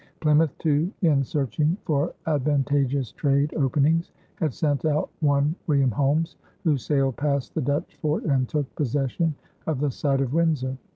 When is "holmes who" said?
5.91-6.75